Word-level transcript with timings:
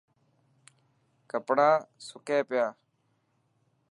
ڪپڙا 1.29 1.69
سڪي 2.07 2.39
پيا. 2.49 2.67